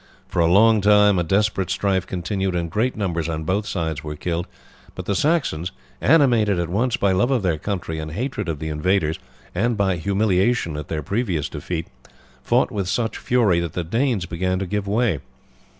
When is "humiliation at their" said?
9.97-11.03